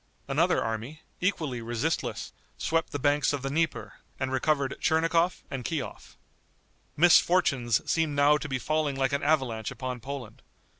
Another 0.27 0.63
army, 0.63 1.03
equally 1.19 1.61
resistless, 1.61 2.33
swept 2.57 2.91
the 2.91 2.97
banks 2.97 3.33
of 3.33 3.43
the 3.43 3.51
Dnieper, 3.51 3.99
and 4.19 4.31
recovered 4.31 4.75
Tchernigov 4.81 5.43
and 5.51 5.63
Kiof. 5.63 6.15
Misfortunes 6.97 7.87
seemed 7.87 8.15
now 8.15 8.37
to 8.39 8.49
be 8.49 8.57
falling 8.57 8.95
like 8.95 9.13
an 9.13 9.21
avalanche 9.21 9.69
upon 9.69 9.99
Poland. 9.99 10.41